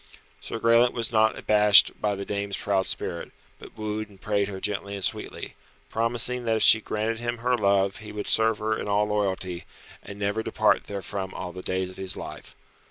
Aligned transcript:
Sir 0.41 0.57
Graelent 0.57 0.93
was 0.93 1.11
not 1.11 1.37
abashed 1.37 1.91
by 2.01 2.15
the 2.15 2.25
dame's 2.25 2.57
proud 2.57 2.87
spirit, 2.87 3.31
but 3.59 3.77
wooed 3.77 4.09
and 4.09 4.19
prayed 4.19 4.47
her 4.47 4.59
gently 4.59 4.95
and 4.95 5.05
sweetly, 5.05 5.53
promising 5.91 6.43
that 6.45 6.55
if 6.55 6.63
she 6.63 6.81
granted 6.81 7.19
him 7.19 7.37
her 7.37 7.55
love 7.55 7.97
he 7.97 8.11
would 8.11 8.27
serve 8.27 8.57
her 8.57 8.75
in 8.75 8.87
all 8.87 9.05
loyalty, 9.05 9.63
and 10.01 10.17
never 10.17 10.41
depart 10.41 10.85
therefrom 10.85 11.35
all 11.35 11.51
the 11.53 11.61
days 11.61 11.91
of 11.91 11.97
his 11.97 12.17
life. 12.17 12.55